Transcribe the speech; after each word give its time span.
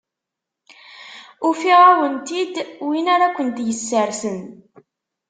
Ufiɣ-awent-id 1.47 2.53
win 2.85 3.07
ara 3.13 3.35
kent-yessersen. 3.35 4.39